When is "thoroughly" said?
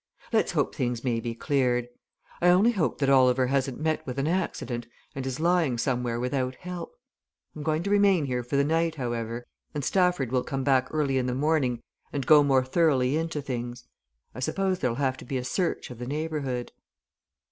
12.65-13.15